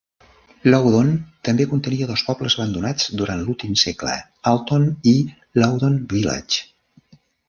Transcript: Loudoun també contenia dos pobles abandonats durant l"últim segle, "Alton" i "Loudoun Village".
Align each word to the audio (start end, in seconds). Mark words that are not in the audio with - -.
Loudoun 0.67 1.09
també 1.49 1.65
contenia 1.73 2.07
dos 2.11 2.23
pobles 2.29 2.55
abandonats 2.57 3.11
durant 3.19 3.43
l"últim 3.43 3.75
segle, 3.81 4.15
"Alton" 4.53 4.87
i 5.13 5.13
"Loudoun 5.63 6.01
Village". 6.15 6.65